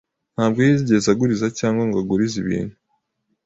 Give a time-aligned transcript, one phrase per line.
[0.35, 2.75] Ntabwo yigeze aguriza cyangwa ngo agurize ibintu.